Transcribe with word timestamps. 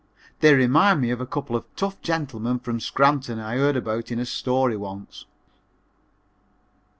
They 0.39 0.55
remind 0.55 0.99
me 0.99 1.11
of 1.11 1.21
a 1.21 1.27
couple 1.27 1.55
of 1.55 1.63
tough 1.75 2.01
gentlemen 2.01 2.57
from 2.57 2.79
Scranton 2.79 3.37
I 3.37 3.57
heard 3.57 3.75
about 3.77 4.09
in 4.11 4.17
a 4.17 4.25
story 4.25 4.75
once. 4.75 5.27